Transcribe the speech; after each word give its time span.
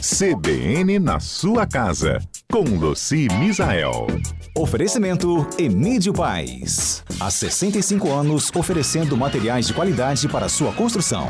CBN 0.00 0.98
na 0.98 1.20
sua 1.20 1.66
casa, 1.66 2.18
com 2.50 2.62
Luci 2.62 3.28
Misael. 3.38 4.08
Oferecimento 4.56 5.46
Emídio 5.56 6.12
Paz. 6.12 7.04
Há 7.20 7.30
65 7.30 8.10
anos 8.10 8.50
oferecendo 8.56 9.16
materiais 9.16 9.68
de 9.68 9.74
qualidade 9.74 10.28
para 10.28 10.48
sua 10.48 10.72
construção. 10.74 11.28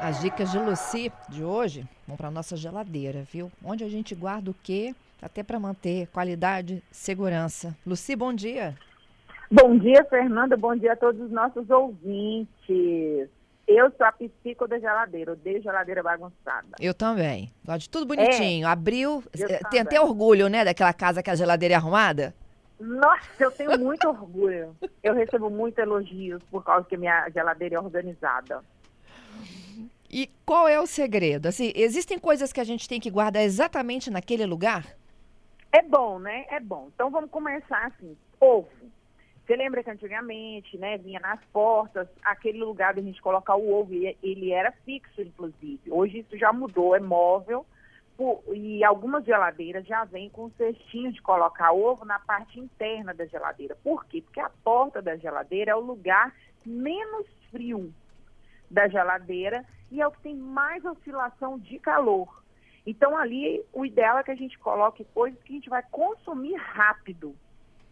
As 0.00 0.22
dicas 0.22 0.50
de 0.50 0.58
Luci 0.58 1.12
de 1.28 1.44
hoje 1.44 1.86
vão 2.08 2.16
para 2.16 2.30
nossa 2.30 2.56
geladeira, 2.56 3.24
viu? 3.30 3.52
Onde 3.62 3.84
a 3.84 3.88
gente 3.90 4.14
guarda 4.14 4.50
o 4.50 4.54
quê? 4.62 4.94
Até 5.20 5.42
para 5.42 5.60
manter 5.60 6.06
qualidade, 6.08 6.82
segurança. 6.90 7.76
Luci, 7.86 8.16
bom 8.16 8.32
dia. 8.32 8.74
Bom 9.50 9.76
dia, 9.76 10.02
Fernanda. 10.04 10.56
Bom 10.56 10.74
dia 10.74 10.94
a 10.94 10.96
todos 10.96 11.20
os 11.20 11.30
nossos 11.30 11.68
ouvintes. 11.68 13.28
Eu 13.66 13.90
sou 13.96 14.06
a 14.06 14.12
psico 14.12 14.68
da 14.68 14.78
geladeira, 14.78 15.32
odeio 15.32 15.60
geladeira 15.60 16.02
bagunçada. 16.02 16.76
Eu 16.78 16.94
também. 16.94 17.52
Gosto 17.64 17.80
de 17.80 17.90
tudo 17.90 18.06
bonitinho. 18.06 18.66
É, 18.66 18.70
Abriu. 18.70 19.24
eu 19.36 19.70
Tem 19.70 19.80
até 19.80 20.00
orgulho, 20.00 20.48
né, 20.48 20.64
daquela 20.64 20.92
casa 20.92 21.22
que 21.22 21.30
a 21.30 21.34
geladeira 21.34 21.74
é 21.74 21.76
arrumada? 21.76 22.32
Nossa, 22.78 23.28
eu 23.40 23.50
tenho 23.50 23.76
muito 23.78 24.06
orgulho. 24.08 24.76
Eu 25.02 25.14
recebo 25.14 25.50
muitos 25.50 25.78
elogios 25.78 26.42
por 26.44 26.62
causa 26.62 26.86
que 26.86 26.96
minha 26.96 27.28
geladeira 27.30 27.76
é 27.76 27.80
organizada. 27.80 28.62
E 30.08 30.30
qual 30.44 30.68
é 30.68 30.80
o 30.80 30.86
segredo? 30.86 31.46
Assim, 31.46 31.72
existem 31.74 32.18
coisas 32.18 32.52
que 32.52 32.60
a 32.60 32.64
gente 32.64 32.88
tem 32.88 33.00
que 33.00 33.10
guardar 33.10 33.42
exatamente 33.42 34.10
naquele 34.10 34.46
lugar? 34.46 34.86
É 35.72 35.82
bom, 35.82 36.20
né? 36.20 36.46
É 36.48 36.60
bom. 36.60 36.88
Então 36.94 37.10
vamos 37.10 37.30
começar 37.30 37.86
assim. 37.86 38.16
Ovo. 38.40 38.68
Você 39.46 39.54
lembra 39.54 39.84
que 39.84 39.90
antigamente, 39.90 40.76
né, 40.76 40.98
vinha 40.98 41.20
nas 41.20 41.38
portas, 41.52 42.08
aquele 42.24 42.58
lugar 42.58 42.94
da 42.94 43.00
gente 43.00 43.22
colocar 43.22 43.54
o 43.54 43.72
ovo, 43.72 43.94
ele 43.94 44.50
era 44.50 44.72
fixo, 44.84 45.22
inclusive. 45.22 45.80
Hoje 45.88 46.18
isso 46.18 46.36
já 46.36 46.52
mudou, 46.52 46.96
é 46.96 47.00
móvel. 47.00 47.64
E 48.52 48.82
algumas 48.82 49.24
geladeiras 49.24 49.86
já 49.86 50.04
vêm 50.04 50.28
com 50.30 50.50
cestinho 50.50 51.12
de 51.12 51.22
colocar 51.22 51.70
ovo 51.70 52.04
na 52.04 52.18
parte 52.18 52.58
interna 52.58 53.14
da 53.14 53.24
geladeira. 53.26 53.76
Por 53.84 54.04
quê? 54.06 54.20
Porque 54.20 54.40
a 54.40 54.50
porta 54.64 55.00
da 55.00 55.16
geladeira 55.16 55.70
é 55.70 55.76
o 55.76 55.80
lugar 55.80 56.34
menos 56.64 57.26
frio 57.52 57.94
da 58.68 58.88
geladeira 58.88 59.64
e 59.92 60.00
é 60.00 60.06
o 60.06 60.10
que 60.10 60.22
tem 60.22 60.34
mais 60.34 60.84
oscilação 60.84 61.56
de 61.56 61.78
calor. 61.78 62.42
Então 62.84 63.16
ali 63.16 63.62
o 63.72 63.86
ideal 63.86 64.18
é 64.18 64.24
que 64.24 64.30
a 64.32 64.36
gente 64.36 64.58
coloque 64.58 65.04
coisas 65.14 65.40
que 65.42 65.52
a 65.52 65.56
gente 65.56 65.70
vai 65.70 65.82
consumir 65.90 66.56
rápido, 66.56 67.36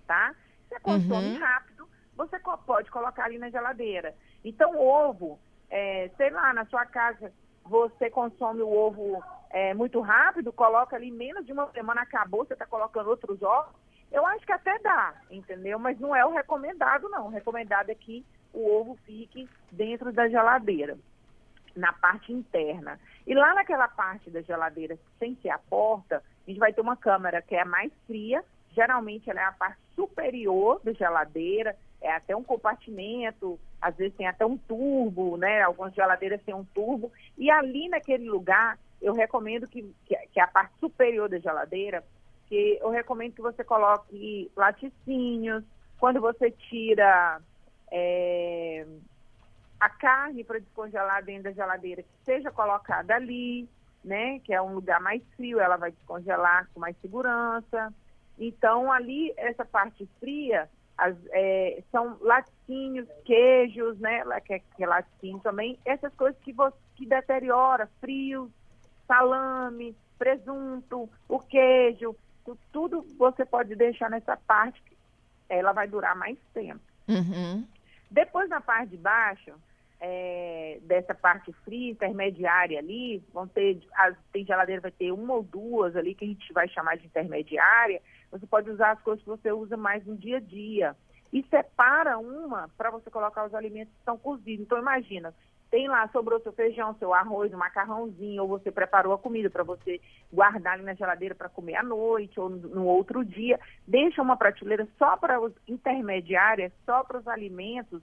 tá? 0.06 0.34
Você 0.74 0.80
consome 0.80 1.28
Uhum. 1.28 1.38
rápido, 1.38 1.88
você 2.16 2.38
pode 2.66 2.90
colocar 2.90 3.24
ali 3.24 3.38
na 3.38 3.48
geladeira. 3.48 4.14
Então 4.44 4.76
ovo, 4.76 5.38
é, 5.70 6.10
sei 6.16 6.30
lá, 6.30 6.52
na 6.52 6.64
sua 6.66 6.84
casa 6.84 7.32
você 7.64 8.10
consome 8.10 8.60
o 8.60 8.68
ovo 8.68 9.22
é, 9.50 9.72
muito 9.72 10.00
rápido, 10.00 10.52
coloca 10.52 10.96
ali 10.96 11.10
menos 11.10 11.46
de 11.46 11.52
uma 11.52 11.70
semana 11.70 12.02
acabou, 12.02 12.44
você 12.44 12.54
está 12.54 12.66
colocando 12.66 13.08
outros 13.08 13.40
ovos. 13.42 13.72
Eu 14.10 14.26
acho 14.26 14.44
que 14.44 14.52
até 14.52 14.78
dá, 14.80 15.14
entendeu? 15.30 15.78
Mas 15.78 15.98
não 15.98 16.14
é 16.14 16.24
o 16.26 16.32
recomendado, 16.32 17.08
não. 17.08 17.26
O 17.26 17.30
recomendado 17.30 17.90
é 17.90 17.94
que 17.94 18.24
o 18.52 18.68
ovo 18.68 18.96
fique 19.04 19.48
dentro 19.72 20.12
da 20.12 20.28
geladeira, 20.28 20.98
na 21.74 21.92
parte 21.92 22.32
interna. 22.32 23.00
E 23.26 23.34
lá 23.34 23.54
naquela 23.54 23.88
parte 23.88 24.30
da 24.30 24.42
geladeira, 24.42 24.98
sem 25.18 25.36
ser 25.36 25.50
a 25.50 25.58
porta, 25.58 26.22
a 26.46 26.50
gente 26.50 26.60
vai 26.60 26.72
ter 26.72 26.80
uma 26.80 26.96
câmara 26.96 27.40
que 27.42 27.54
é 27.54 27.62
a 27.62 27.64
mais 27.64 27.92
fria. 28.06 28.44
Geralmente 28.74 29.30
ela 29.30 29.40
é 29.40 29.44
a 29.44 29.52
parte 29.52 29.78
superior 29.94 30.80
da 30.82 30.92
geladeira, 30.92 31.76
é 32.00 32.12
até 32.12 32.34
um 32.36 32.42
compartimento, 32.42 33.58
às 33.80 33.96
vezes 33.96 34.16
tem 34.16 34.26
até 34.26 34.44
um 34.44 34.56
turbo, 34.56 35.36
né? 35.36 35.62
Algumas 35.62 35.94
geladeiras 35.94 36.42
têm 36.42 36.54
um 36.54 36.64
turbo. 36.64 37.12
E 37.38 37.50
ali 37.50 37.88
naquele 37.88 38.28
lugar, 38.28 38.78
eu 39.00 39.14
recomendo 39.14 39.66
que, 39.68 39.82
que, 40.06 40.16
que 40.32 40.40
a 40.40 40.46
parte 40.46 40.72
superior 40.80 41.28
da 41.28 41.38
geladeira, 41.38 42.04
que 42.48 42.78
eu 42.80 42.90
recomendo 42.90 43.34
que 43.34 43.42
você 43.42 43.62
coloque 43.62 44.50
laticínios, 44.56 45.64
quando 45.98 46.20
você 46.20 46.50
tira 46.50 47.40
é, 47.90 48.86
a 49.80 49.88
carne 49.88 50.44
para 50.44 50.58
descongelar 50.58 51.24
dentro 51.24 51.44
da 51.44 51.52
geladeira, 51.52 52.02
que 52.02 52.08
seja 52.24 52.50
colocada 52.50 53.14
ali, 53.14 53.68
né? 54.04 54.38
Que 54.40 54.52
é 54.52 54.60
um 54.60 54.74
lugar 54.74 55.00
mais 55.00 55.22
frio, 55.36 55.60
ela 55.60 55.76
vai 55.76 55.90
descongelar 55.92 56.68
com 56.74 56.80
mais 56.80 56.96
segurança. 57.00 57.92
Então, 58.38 58.90
ali, 58.90 59.32
essa 59.36 59.64
parte 59.64 60.08
fria, 60.18 60.68
as, 60.98 61.16
é, 61.30 61.82
são 61.90 62.16
laticínios, 62.20 63.08
queijos, 63.24 63.98
né? 63.98 64.22
Que 64.40 64.54
é, 64.54 64.58
que 64.58 64.84
é 64.84 64.86
laticínio 64.86 65.40
também. 65.40 65.78
Essas 65.84 66.12
coisas 66.14 66.40
que, 66.42 66.52
você, 66.52 66.76
que 66.96 67.06
deteriora, 67.06 67.88
frios, 68.00 68.50
salame, 69.06 69.96
presunto, 70.18 71.08
o 71.28 71.38
queijo, 71.38 72.16
tu- 72.44 72.58
tudo 72.72 73.02
você 73.18 73.44
pode 73.44 73.74
deixar 73.74 74.10
nessa 74.10 74.36
parte, 74.36 74.80
ela 75.48 75.72
vai 75.72 75.86
durar 75.86 76.16
mais 76.16 76.38
tempo. 76.52 76.80
Uhum. 77.08 77.66
Depois 78.10 78.48
na 78.48 78.60
parte 78.60 78.90
de 78.90 78.96
baixo, 78.96 79.52
é, 80.00 80.78
dessa 80.82 81.14
parte 81.14 81.52
fria, 81.64 81.90
intermediária 81.90 82.78
ali, 82.78 83.22
vão 83.32 83.46
ter, 83.48 83.80
as, 83.96 84.16
tem 84.32 84.44
geladeira, 84.44 84.80
vai 84.80 84.90
ter 84.90 85.12
uma 85.12 85.34
ou 85.34 85.42
duas 85.42 85.96
ali 85.96 86.14
que 86.14 86.24
a 86.24 86.28
gente 86.28 86.52
vai 86.52 86.68
chamar 86.68 86.96
de 86.96 87.06
intermediária. 87.06 88.00
Você 88.34 88.46
pode 88.46 88.68
usar 88.68 88.90
as 88.90 89.00
coisas 89.00 89.22
que 89.22 89.30
você 89.30 89.52
usa 89.52 89.76
mais 89.76 90.04
no 90.04 90.16
dia 90.16 90.38
a 90.38 90.40
dia. 90.40 90.96
E 91.32 91.42
separa 91.44 92.18
uma 92.18 92.68
para 92.76 92.90
você 92.90 93.08
colocar 93.08 93.46
os 93.46 93.54
alimentos 93.54 93.92
que 93.92 94.00
estão 94.00 94.18
cozidos. 94.18 94.64
Então 94.66 94.78
imagina, 94.78 95.32
tem 95.70 95.86
lá, 95.88 96.08
sobrou 96.08 96.40
seu 96.40 96.52
feijão, 96.52 96.96
seu 96.98 97.14
arroz, 97.14 97.52
um 97.54 97.58
macarrãozinho, 97.58 98.42
ou 98.42 98.48
você 98.48 98.72
preparou 98.72 99.12
a 99.12 99.18
comida 99.18 99.48
para 99.48 99.62
você 99.62 100.00
guardar 100.32 100.74
ali 100.74 100.82
na 100.82 100.94
geladeira 100.94 101.34
para 101.34 101.48
comer 101.48 101.76
à 101.76 101.82
noite 101.82 102.38
ou 102.38 102.50
no, 102.50 102.86
outro 102.86 103.24
dia. 103.24 103.58
Deixa 103.86 104.20
uma 104.20 104.36
prateleira 104.36 104.86
só 104.98 105.16
para 105.16 105.40
os 105.40 105.52
intermediárias, 105.68 106.72
só 106.84 107.04
para 107.04 107.18
os 107.18 107.28
alimentos 107.28 108.02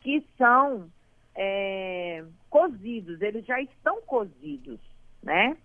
que 0.00 0.24
são 0.36 0.88
é, 1.34 2.24
cozidos, 2.50 3.20
eles 3.20 3.44
já 3.46 3.60
estão 3.60 4.00
cozidos, 4.02 4.78
né? 5.22 5.56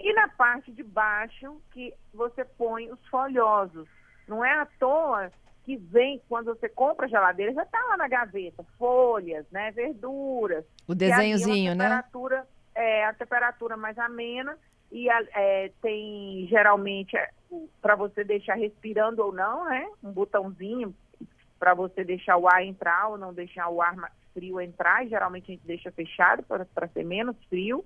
E 0.00 0.12
na 0.14 0.28
parte 0.28 0.72
de 0.72 0.82
baixo 0.82 1.60
que 1.72 1.94
você 2.12 2.44
põe 2.44 2.90
os 2.90 3.06
folhosos. 3.08 3.86
Não 4.26 4.44
é 4.44 4.52
à 4.52 4.66
toa 4.78 5.30
que 5.64 5.76
vem, 5.76 6.20
quando 6.28 6.46
você 6.46 6.68
compra 6.68 7.06
a 7.06 7.08
geladeira, 7.08 7.52
já 7.52 7.62
está 7.62 7.78
lá 7.84 7.96
na 7.96 8.08
gaveta, 8.08 8.64
folhas, 8.78 9.44
né, 9.50 9.70
verduras. 9.72 10.64
O 10.88 10.92
é 10.92 10.96
desenhozinho, 10.96 11.74
né? 11.74 11.84
temperatura, 11.84 12.46
É, 12.74 13.04
a 13.04 13.12
temperatura 13.12 13.76
mais 13.76 13.98
amena 13.98 14.56
e 14.90 15.08
é, 15.10 15.70
tem 15.82 16.46
geralmente 16.48 17.16
para 17.82 17.94
você 17.94 18.24
deixar 18.24 18.54
respirando 18.54 19.22
ou 19.22 19.32
não, 19.32 19.68
né? 19.68 19.88
Um 20.02 20.12
botãozinho 20.12 20.94
para 21.58 21.74
você 21.74 22.02
deixar 22.04 22.36
o 22.36 22.48
ar 22.48 22.64
entrar 22.64 23.08
ou 23.08 23.18
não 23.18 23.34
deixar 23.34 23.68
o 23.68 23.82
ar 23.82 23.94
frio 24.32 24.60
entrar. 24.60 25.04
E 25.04 25.08
geralmente 25.08 25.44
a 25.44 25.54
gente 25.54 25.66
deixa 25.66 25.92
fechado 25.92 26.42
para 26.42 26.88
ser 26.88 27.04
menos 27.04 27.36
frio. 27.48 27.84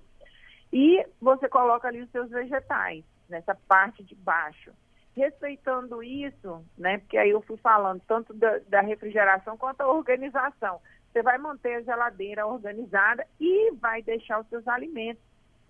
E 0.71 1.05
você 1.21 1.47
coloca 1.47 1.87
ali 1.87 2.01
os 2.01 2.11
seus 2.11 2.29
vegetais 2.29 3.03
nessa 3.29 3.55
parte 3.67 4.03
de 4.03 4.15
baixo. 4.15 4.71
Respeitando 5.15 6.03
isso, 6.03 6.65
né? 6.77 6.97
Porque 6.97 7.17
aí 7.17 7.29
eu 7.29 7.41
fui 7.41 7.57
falando 7.57 8.01
tanto 8.07 8.33
da, 8.33 8.59
da 8.67 8.81
refrigeração 8.81 9.57
quanto 9.57 9.77
da 9.77 9.87
organização. 9.87 10.81
Você 11.11 11.21
vai 11.21 11.37
manter 11.37 11.75
a 11.75 11.81
geladeira 11.81 12.45
organizada 12.45 13.25
e 13.39 13.71
vai 13.75 14.01
deixar 14.01 14.41
os 14.41 14.47
seus 14.49 14.67
alimentos 14.67 15.23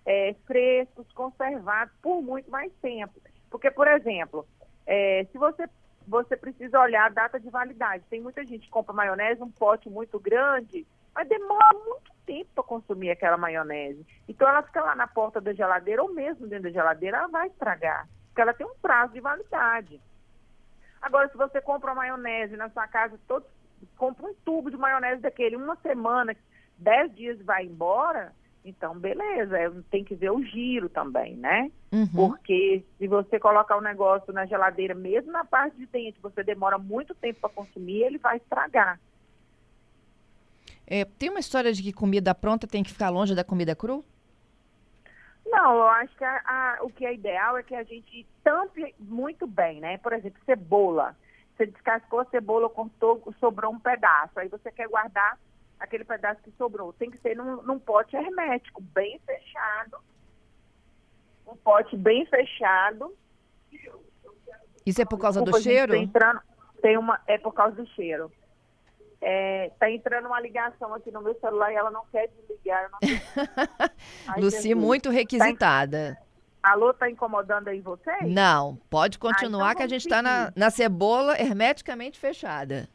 é, 0.05 0.35
frescos, 0.45 1.11
conservados 1.13 1.93
por 2.01 2.21
muito 2.21 2.49
mais 2.49 2.71
tempo. 2.81 3.13
Porque, 3.51 3.69
por 3.69 3.87
exemplo, 3.87 4.47
é, 4.85 5.25
se 5.31 5.37
você, 5.37 5.69
você 6.07 6.35
precisa 6.35 6.79
olhar 6.79 7.05
a 7.05 7.09
data 7.09 7.39
de 7.39 7.49
validade, 7.49 8.03
tem 8.09 8.21
muita 8.21 8.43
gente 8.43 8.65
que 8.65 8.71
compra 8.71 8.93
maionese, 8.93 9.41
um 9.43 9.51
pote 9.51 9.89
muito 9.89 10.19
grande, 10.19 10.85
mas 11.13 11.27
demora 11.27 11.77
muito 11.85 12.14
tempo 12.25 12.49
para 12.53 12.63
consumir 12.63 13.11
aquela 13.11 13.37
maionese. 13.37 14.05
Então 14.27 14.47
ela 14.47 14.63
fica 14.63 14.81
lá 14.81 14.95
na 14.95 15.07
porta 15.07 15.39
da 15.39 15.53
geladeira 15.53 16.03
ou 16.03 16.13
mesmo 16.13 16.47
dentro 16.47 16.63
da 16.63 16.71
geladeira, 16.71 17.17
ela 17.17 17.27
vai 17.27 17.47
estragar, 17.47 18.07
porque 18.27 18.41
ela 18.41 18.53
tem 18.53 18.65
um 18.65 18.75
prazo 18.81 19.13
de 19.13 19.19
validade. 19.19 20.01
Agora, 21.01 21.29
se 21.29 21.37
você 21.37 21.61
compra 21.61 21.91
uma 21.91 22.01
maionese 22.01 22.57
na 22.57 22.69
sua 22.69 22.87
casa, 22.87 23.19
todo, 23.27 23.45
compra 23.95 24.25
um 24.25 24.33
tubo 24.43 24.71
de 24.71 24.77
maionese 24.77 25.21
daquele, 25.21 25.55
uma 25.55 25.75
semana, 25.77 26.35
dez 26.77 27.13
dias 27.15 27.39
vai 27.41 27.65
embora, 27.65 28.33
então 28.63 28.97
beleza, 28.97 29.57
é, 29.57 29.69
tem 29.91 30.03
que 30.03 30.15
ver 30.15 30.31
o 30.31 30.43
giro 30.43 30.89
também, 30.89 31.35
né? 31.35 31.71
Uhum. 31.91 32.07
Porque 32.07 32.83
se 32.97 33.07
você 33.07 33.39
colocar 33.39 33.77
o 33.77 33.81
negócio 33.81 34.33
na 34.33 34.45
geladeira, 34.45 34.95
mesmo 34.95 35.31
na 35.31 35.45
parte 35.45 35.77
de 35.77 35.85
dentro, 35.85 36.19
você 36.21 36.43
demora 36.43 36.77
muito 36.79 37.13
tempo 37.13 37.39
para 37.41 37.49
consumir, 37.51 38.01
ele 38.01 38.17
vai 38.17 38.37
estragar. 38.37 38.99
É, 40.87 41.03
tem 41.05 41.29
uma 41.29 41.39
história 41.39 41.73
de 41.73 41.81
que 41.81 41.91
comida 41.93 42.33
pronta 42.35 42.67
tem 42.67 42.83
que 42.83 42.91
ficar 42.91 43.09
longe 43.09 43.33
da 43.33 43.43
comida 43.43 43.75
cru? 43.75 44.03
Não, 45.45 45.75
eu 45.75 45.87
acho 45.87 46.15
que 46.15 46.23
a- 46.23 46.41
a- 46.45 46.77
o 46.83 46.89
que 46.89 47.05
é 47.05 47.13
ideal 47.13 47.57
é 47.57 47.63
que 47.63 47.75
a 47.75 47.83
gente 47.83 48.25
tampe 48.43 48.93
muito 48.99 49.47
bem, 49.47 49.79
né? 49.79 49.97
Por 49.97 50.13
exemplo, 50.13 50.39
cebola. 50.45 51.15
Você 51.55 51.65
descascou 51.67 52.19
a 52.19 52.25
cebola, 52.25 52.69
cortou, 52.69 53.21
sobrou 53.39 53.71
um 53.71 53.79
pedaço. 53.79 54.39
Aí 54.39 54.47
você 54.47 54.71
quer 54.71 54.87
guardar 54.87 55.39
aquele 55.79 56.03
pedaço 56.03 56.41
que 56.41 56.51
sobrou. 56.57 56.93
Tem 56.93 57.09
que 57.09 57.17
ser 57.19 57.35
num, 57.35 57.61
num 57.63 57.79
pote 57.79 58.15
hermético, 58.15 58.81
bem 58.81 59.19
fechado, 59.25 59.97
um 61.47 61.55
pote 61.55 61.95
bem 61.95 62.25
fechado. 62.25 63.15
Isso 64.85 65.01
é 65.01 65.05
por 65.05 65.17
causa 65.19 65.39
Desculpa, 65.41 65.59
do 65.59 65.63
cheiro? 65.63 65.93
tá 65.93 65.97
entrando, 65.97 66.41
tem 66.81 66.97
uma, 66.97 67.19
é 67.27 67.37
por 67.37 67.53
causa 67.53 67.75
do 67.75 67.87
cheiro. 67.89 68.31
É, 69.27 69.71
tá 69.79 69.89
entrando 69.89 70.27
uma 70.27 70.39
ligação 70.39 70.93
aqui 70.93 71.09
no 71.09 71.19
meu 71.19 71.33
celular 71.39 71.71
e 71.71 71.75
ela 71.75 71.89
não 71.89 72.05
quer 72.11 72.27
desligar. 72.27 72.91
não. 72.91 72.99
Ai, 74.27 74.39
Luci, 74.39 74.61
Jesus. 74.61 74.75
muito 74.75 75.09
requisitada. 75.09 76.15
Alô, 76.61 76.93
tá 76.93 77.09
incomodando 77.09 77.69
aí 77.69 77.81
vocês? 77.81 78.31
Não, 78.31 78.75
pode 78.87 79.17
continuar 79.17 79.71
então 79.71 79.77
que 79.77 79.83
a 79.83 79.87
gente 79.87 80.01
está 80.01 80.21
na, 80.21 80.53
na 80.55 80.69
cebola 80.69 81.39
hermeticamente 81.39 82.19
fechada. 82.19 82.87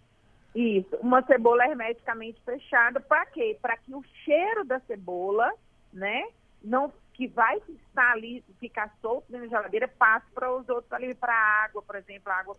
Isso, 0.54 0.96
uma 1.00 1.20
cebola 1.22 1.64
hermeticamente 1.64 2.40
fechada, 2.44 3.00
para 3.00 3.26
quê? 3.26 3.58
Para 3.60 3.76
que 3.76 3.92
o 3.92 4.04
cheiro 4.24 4.64
da 4.64 4.78
cebola, 4.86 5.52
né, 5.92 6.28
não 6.62 6.92
que 7.12 7.26
vai 7.26 7.58
estar 7.68 8.12
ali, 8.12 8.44
ficar 8.60 8.94
solto 9.02 9.30
dentro 9.30 9.50
da 9.50 9.56
geladeira, 9.56 9.88
passe 9.88 10.26
para 10.32 10.52
os 10.54 10.68
outros 10.68 10.92
ali, 10.92 11.12
para 11.12 11.32
a 11.32 11.64
água, 11.64 11.82
por 11.82 11.96
exemplo, 11.96 12.32
a 12.32 12.36
água, 12.36 12.56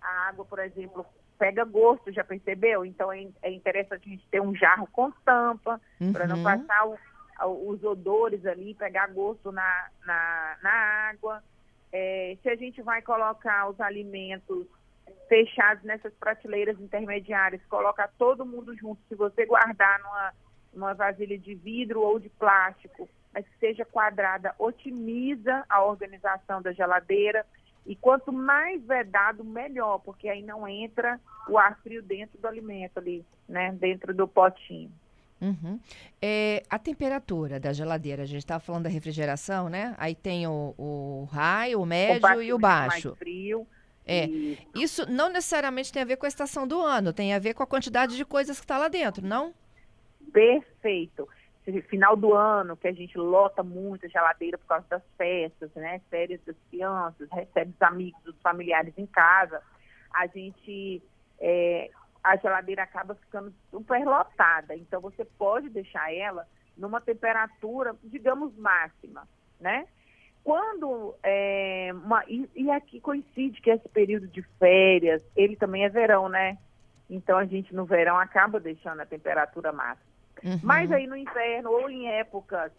a 0.00 0.28
água, 0.28 0.44
por 0.46 0.58
exemplo, 0.58 1.06
pega 1.42 1.64
gosto, 1.64 2.12
já 2.12 2.22
percebeu? 2.22 2.84
Então 2.84 3.12
é, 3.12 3.26
é 3.42 3.50
interessante 3.50 4.06
a 4.08 4.10
gente 4.12 4.28
ter 4.28 4.40
um 4.40 4.54
jarro 4.54 4.86
com 4.92 5.10
tampa, 5.24 5.80
para 6.12 6.28
não 6.28 6.36
Uhum. 6.36 6.42
passar 6.44 6.86
o- 6.86 7.68
os 7.68 7.82
odores 7.82 8.46
ali, 8.46 8.74
pegar 8.76 9.08
gosto 9.08 9.50
na, 9.50 9.88
na, 10.06 10.56
na 10.62 10.70
água. 11.10 11.42
É, 11.92 12.36
se 12.40 12.48
a 12.48 12.54
gente 12.54 12.80
vai 12.80 13.02
colocar 13.02 13.68
os 13.68 13.80
alimentos 13.80 14.68
fechados 15.28 15.82
nessas 15.82 16.14
prateleiras 16.14 16.78
intermediárias, 16.80 17.60
coloca 17.66 18.08
todo 18.16 18.46
mundo 18.46 18.72
junto. 18.76 19.02
Se 19.08 19.16
você 19.16 19.44
guardar 19.44 19.98
numa, 19.98 20.32
numa 20.72 20.94
vasilha 20.94 21.36
de 21.36 21.56
vidro 21.56 22.02
ou 22.02 22.20
de 22.20 22.28
plástico, 22.28 23.08
mas 23.34 23.44
que 23.48 23.58
seja 23.58 23.84
quadrada, 23.84 24.54
otimiza 24.60 25.64
a 25.68 25.82
organização 25.82 26.62
da 26.62 26.70
geladeira. 26.72 27.44
E 27.84 27.96
quanto 27.96 28.32
mais 28.32 28.82
vedado, 28.84 29.44
melhor, 29.44 29.98
porque 29.98 30.28
aí 30.28 30.42
não 30.42 30.68
entra 30.68 31.20
o 31.48 31.58
ar 31.58 31.78
frio 31.82 32.02
dentro 32.02 32.38
do 32.38 32.46
alimento 32.46 32.98
ali, 32.98 33.24
né? 33.48 33.72
Dentro 33.72 34.14
do 34.14 34.28
potinho. 34.28 34.92
Uhum. 35.40 35.80
É, 36.20 36.62
a 36.70 36.78
temperatura 36.78 37.58
da 37.58 37.72
geladeira, 37.72 38.22
a 38.22 38.26
gente 38.26 38.38
estava 38.38 38.60
falando 38.60 38.84
da 38.84 38.88
refrigeração, 38.88 39.68
né? 39.68 39.94
Aí 39.98 40.14
tem 40.14 40.46
o, 40.46 40.74
o 40.78 41.28
high, 41.32 41.74
o 41.74 41.84
médio 41.84 42.14
Compartimento 42.14 42.48
e 42.48 42.52
o 42.52 42.58
baixo. 42.58 43.08
Mais 43.08 43.18
frio. 43.18 43.66
É. 44.06 44.26
E 44.26 44.58
Isso 44.74 45.10
não 45.10 45.28
necessariamente 45.28 45.92
tem 45.92 46.02
a 46.02 46.06
ver 46.06 46.16
com 46.16 46.26
a 46.26 46.28
estação 46.28 46.66
do 46.66 46.80
ano, 46.80 47.12
tem 47.12 47.34
a 47.34 47.38
ver 47.38 47.54
com 47.54 47.62
a 47.62 47.66
quantidade 47.66 48.16
de 48.16 48.24
coisas 48.24 48.58
que 48.58 48.64
está 48.64 48.78
lá 48.78 48.88
dentro, 48.88 49.26
não? 49.26 49.52
perfeito. 50.32 51.28
Final 51.88 52.16
do 52.16 52.34
ano, 52.34 52.76
que 52.76 52.88
a 52.88 52.92
gente 52.92 53.16
lota 53.16 53.62
muito 53.62 54.06
a 54.06 54.08
geladeira 54.08 54.58
por 54.58 54.66
causa 54.66 54.86
das 54.88 55.02
festas, 55.16 55.70
né? 55.74 56.00
Férias 56.10 56.40
das 56.44 56.56
crianças, 56.68 57.28
recebe 57.30 57.72
os 57.72 57.82
amigos, 57.82 58.20
os 58.26 58.40
familiares 58.40 58.92
em 58.98 59.06
casa. 59.06 59.62
A 60.12 60.26
gente, 60.26 61.00
é, 61.38 61.88
a 62.22 62.36
geladeira 62.36 62.82
acaba 62.82 63.14
ficando 63.14 63.54
super 63.70 64.04
lotada. 64.04 64.74
Então, 64.74 65.00
você 65.00 65.24
pode 65.24 65.68
deixar 65.68 66.12
ela 66.12 66.48
numa 66.76 67.00
temperatura, 67.00 67.94
digamos, 68.02 68.56
máxima, 68.56 69.28
né? 69.60 69.86
Quando, 70.42 71.14
é, 71.22 71.90
uma, 71.94 72.24
e, 72.26 72.50
e 72.56 72.70
aqui 72.72 73.00
coincide 73.00 73.60
que 73.62 73.70
esse 73.70 73.88
período 73.88 74.26
de 74.26 74.42
férias, 74.58 75.22
ele 75.36 75.54
também 75.54 75.84
é 75.84 75.88
verão, 75.88 76.28
né? 76.28 76.58
Então, 77.08 77.38
a 77.38 77.44
gente 77.44 77.72
no 77.72 77.84
verão 77.84 78.18
acaba 78.18 78.58
deixando 78.58 79.00
a 79.00 79.06
temperatura 79.06 79.70
máxima. 79.70 80.10
Uhum. 80.42 80.60
Mas 80.62 80.90
aí 80.90 81.06
no 81.06 81.16
inverno 81.16 81.70
ou 81.70 81.88
em 81.88 82.08
épocas 82.08 82.72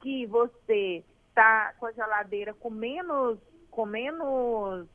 que 0.00 0.26
você 0.26 1.04
está 1.28 1.72
com 1.78 1.86
a 1.86 1.92
geladeira 1.92 2.54
com 2.54 2.70
menos, 2.70 3.38
com 3.70 3.86
menos, 3.86 4.86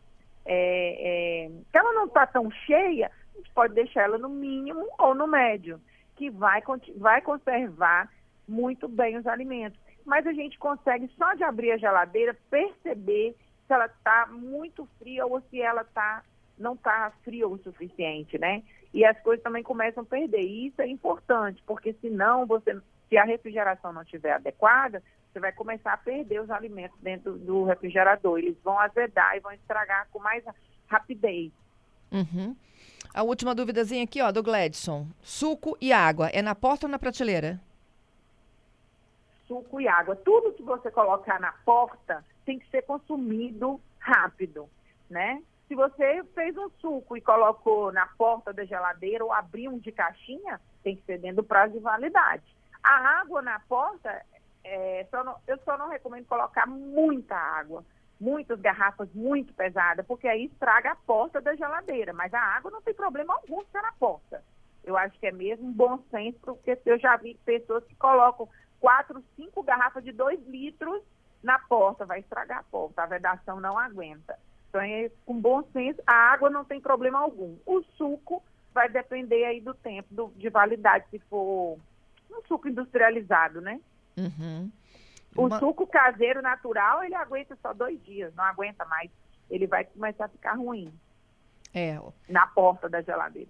é, 0.45 1.45
é, 1.45 1.51
que 1.71 1.77
ela 1.77 1.94
não 1.94 2.06
está 2.06 2.25
tão 2.27 2.50
cheia, 2.51 3.12
a 3.33 3.38
gente 3.38 3.51
pode 3.51 3.73
deixar 3.73 4.03
ela 4.03 4.17
no 4.17 4.29
mínimo 4.29 4.88
ou 4.97 5.15
no 5.15 5.27
médio, 5.27 5.79
que 6.15 6.29
vai, 6.29 6.62
vai 6.97 7.21
conservar 7.21 8.09
muito 8.47 8.88
bem 8.88 9.18
os 9.18 9.27
alimentos. 9.27 9.79
Mas 10.06 10.25
a 10.27 10.33
gente 10.33 10.57
consegue 10.59 11.09
só 11.18 11.33
de 11.33 11.44
abrir 11.44 11.71
a 11.71 11.77
geladeira 11.77 12.35
perceber 12.50 13.35
se 13.65 13.73
ela 13.73 13.88
está 13.88 14.27
muito 14.27 14.88
fria 15.00 15.25
ou 15.25 15.41
se 15.50 15.59
ela 15.59 15.83
tá, 15.83 16.23
não 16.57 16.73
está 16.73 17.11
fria 17.23 17.47
o 17.47 17.57
suficiente, 17.57 18.38
né? 18.38 18.61
E 18.95 19.06
as 19.06 19.19
coisas 19.21 19.44
também 19.44 19.62
começam 19.62 20.01
a 20.01 20.06
perder. 20.06 20.42
E 20.42 20.68
isso 20.68 20.81
é 20.81 20.88
importante, 20.88 21.62
porque 21.68 21.94
senão 22.01 22.47
você, 22.47 22.80
se 23.07 23.18
a 23.18 23.24
refrigeração 23.24 23.94
não 23.94 24.01
estiver 24.01 24.31
adequada, 24.31 25.03
você 25.31 25.39
vai 25.39 25.51
começar 25.51 25.94
a 25.94 25.97
perder 25.97 26.42
os 26.42 26.50
alimentos 26.50 26.97
dentro 27.01 27.33
do 27.33 27.65
refrigerador. 27.65 28.39
Eles 28.39 28.56
vão 28.63 28.80
azedar 28.80 29.36
e 29.36 29.42
vão 29.42 29.51
estragar 29.51 30.07
com 30.12 30.19
mais 30.19 30.44
rapidez. 30.88 31.51
Uhum. 32.12 32.56
A 33.13 33.21
última 33.21 33.53
duvidazinha 33.53 34.03
aqui, 34.03 34.21
ó, 34.21 34.31
do 34.31 34.42
Gladson. 34.42 35.07
Suco 35.21 35.77
e 35.80 35.94
água, 35.94 36.30
é 36.30 36.42
na 36.42 36.56
porta 36.56 36.88
ou 36.88 36.92
na 36.92 36.97
prateleira? 36.97 37.59
suco 39.47 39.80
e 39.80 39.88
água. 39.88 40.15
Tudo 40.15 40.53
que 40.53 40.63
você 40.63 40.92
colocar 40.92 41.39
na 41.39 41.51
porta 41.65 42.24
tem 42.45 42.59
que 42.59 42.69
ser 42.69 42.83
consumido 42.83 43.80
rápido, 44.00 44.69
né? 45.09 45.42
Se 45.67 45.75
você 45.75 46.23
fez 46.35 46.56
um 46.57 46.69
suco 46.79 47.17
e 47.17 47.21
colocou 47.21 47.91
na 47.91 48.06
porta 48.17 48.53
da 48.53 48.63
geladeira 48.65 49.23
ou 49.23 49.33
abriu 49.33 49.71
um 49.71 49.79
de 49.79 49.91
caixinha, 49.91 50.62
tem 50.83 50.95
que 50.95 51.03
ser 51.03 51.17
dentro 51.17 51.38
do 51.38 51.44
prazo 51.44 51.73
de 51.73 51.79
validade. 51.79 52.44
A 52.83 53.19
água 53.19 53.41
na 53.41 53.59
porta, 53.62 54.23
é, 54.63 55.07
só 55.09 55.23
não- 55.23 55.38
eu 55.47 55.57
só 55.59 55.75
não 55.77 55.89
recomendo 55.89 56.27
colocar 56.27 56.67
muita 56.67 57.35
água, 57.35 57.83
muitas 58.19 58.59
garrafas 58.62 59.12
muito 59.13 59.53
pesadas, 59.53 60.06
porque 60.06 60.27
aí 60.27 60.45
estraga 60.45 60.91
a 60.91 60.95
porta 60.95 61.41
da 61.41 61.56
geladeira. 61.56 62.13
Mas 62.13 62.31
a 62.33 62.39
água 62.39 62.69
não 62.69 62.81
tem 62.81 62.94
problema 62.94 63.33
algum 63.33 63.61
ficar 63.65 63.81
na 63.81 63.91
porta. 63.94 64.44
Eu 64.83 64.95
acho 64.95 65.18
que 65.19 65.25
é 65.25 65.31
mesmo 65.31 65.71
bom 65.71 65.97
senso, 66.11 66.38
porque 66.41 66.79
eu 66.85 67.00
já 67.00 67.18
vi 67.18 67.33
pessoas 67.44 67.83
que 67.85 67.95
colocam 67.95 68.47
quatro, 68.79 69.23
cinco 69.35 69.63
garrafas 69.63 70.03
de 70.03 70.11
dois 70.11 70.39
litros 70.47 71.01
na 71.41 71.57
porta, 71.57 72.06
vai 72.06 72.19
estragar 72.19 72.59
a 72.59 72.63
porta, 72.63 73.01
a 73.01 73.07
vedação 73.07 73.59
não 73.59 73.79
aguenta. 73.79 74.38
Então, 74.83 75.12
com 75.25 75.39
bom 75.39 75.63
senso, 75.72 76.01
a 76.06 76.13
água 76.33 76.50
não 76.50 76.66
tem 76.66 76.80
problema 76.81 77.19
algum. 77.19 77.56
O 77.66 77.81
suco 77.98 78.44
vai 78.74 78.89
depender 78.89 79.45
aí 79.45 79.62
do 79.62 79.74
tempo 79.74 80.07
do- 80.13 80.33
de 80.36 80.50
validade, 80.50 81.06
se 81.10 81.19
for 81.30 81.77
um 82.30 82.42
suco 82.48 82.68
industrializado, 82.68 83.62
né? 83.62 83.80
Uhum. 84.18 84.69
O 85.36 85.45
Uma- 85.48 85.60
suco 85.60 85.86
caseiro 85.88 86.42
natural, 86.42 87.04
ele 87.04 87.16
aguenta 87.16 87.57
só 87.61 87.73
dois 87.73 88.02
dias, 88.04 88.33
não 88.35 88.44
aguenta 88.44 88.83
mais. 88.85 89.09
Ele 89.49 89.68
vai 89.68 89.83
começar 89.85 90.26
a 90.26 90.30
ficar 90.30 90.54
ruim 90.54 90.92
É, 91.73 91.99
na 92.28 92.47
porta 92.47 92.88
da 92.90 93.02
geladeira. 93.02 93.49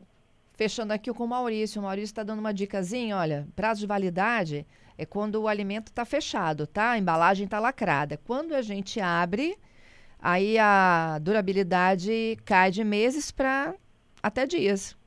Fechando 0.54 0.94
aqui 0.94 1.12
com 1.14 1.26
o 1.26 1.28
Maurício. 1.28 1.80
O 1.80 1.84
Maurício 1.84 2.06
está 2.06 2.24
dando 2.24 2.40
uma 2.40 2.54
dicasinha, 2.54 3.16
olha, 3.18 3.48
prazo 3.56 3.82
de 3.82 3.88
validade 3.88 4.66
é 4.98 5.06
quando 5.06 5.36
o 5.42 5.48
alimento 5.48 5.88
está 5.88 6.06
fechado, 6.06 6.66
tá? 6.66 6.92
A 6.92 6.98
embalagem 6.98 7.46
está 7.46 7.60
lacrada. 7.60 8.18
Quando 8.26 8.54
a 8.56 8.62
gente 8.62 9.00
abre, 9.02 9.58
aí 10.28 10.58
a 10.58 11.20
durabilidade 11.22 12.36
cai 12.44 12.72
de 12.72 12.84
meses 12.84 13.32
para 13.32 13.76
até 14.24 14.46
dias. 14.48 14.98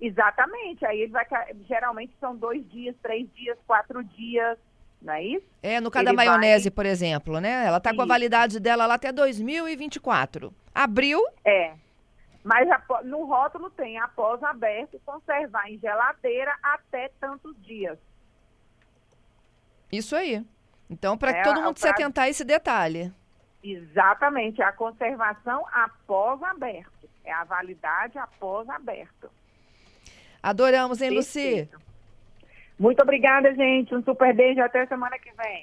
Exatamente. 0.00 0.84
Aí 0.86 1.00
ele 1.02 1.12
vai. 1.12 1.26
Geralmente 1.68 2.12
são 2.18 2.34
dois 2.34 2.66
dias, 2.70 2.94
três 3.02 3.28
dias, 3.34 3.56
quatro 3.66 4.02
dias, 4.02 4.58
não 5.02 5.12
é 5.14 5.22
isso? 5.24 5.46
É, 5.62 5.80
no 5.80 5.90
caso 5.90 6.04
da 6.06 6.10
Ele 6.10 6.16
vai- 6.16 6.26
maionese, 6.26 6.70
por 6.70 6.86
exemplo, 6.86 7.40
né? 7.40 7.66
Ela 7.66 7.80
tá 7.80 7.94
com 7.94 8.02
a 8.02 8.06
validade 8.06 8.58
dela 8.58 8.86
lá 8.86 8.94
até 8.94 9.12
2024. 9.12 10.52
Abriu, 10.74 11.20
É. 11.44 11.74
Mas 12.42 12.68
no 13.04 13.24
rótulo 13.24 13.70
tem 13.70 13.98
após 13.98 14.42
aberto, 14.42 15.00
conservar 15.06 15.66
em 15.70 15.78
geladeira 15.78 16.54
até 16.62 17.10
tantos 17.20 17.54
dias. 17.62 17.98
isso 19.90 20.14
aí. 20.16 20.44
Então, 20.90 21.16
para 21.16 21.30
É, 21.30 21.42
todo 21.42 21.58
o 21.60 21.62
mundo 21.62 21.78
se 21.78 21.86
atentar 21.88 22.24
a 22.24 22.28
esse 22.28 22.44
detalhe. 22.44 23.12
Exatamente, 23.64 24.60
a 24.62 24.70
conservação 24.72 25.64
após 25.72 26.42
aberto. 26.42 27.08
É 27.24 27.32
a 27.32 27.44
validade 27.44 28.18
após 28.18 28.68
aberto. 28.68 29.30
Adoramos, 30.42 31.00
hein, 31.00 31.08
Luci? 31.08 31.40
Perfeito. 31.40 31.80
Muito 32.78 33.00
obrigada, 33.00 33.54
gente. 33.54 33.94
Um 33.94 34.02
super 34.02 34.34
beijo 34.34 34.60
até 34.60 34.84
semana 34.86 35.18
que 35.18 35.32
vem. 35.32 35.62